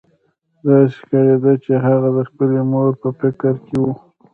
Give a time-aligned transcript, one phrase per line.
[0.65, 3.85] داسې ښکارېده چې هغه د خپلې مور په فکر کې و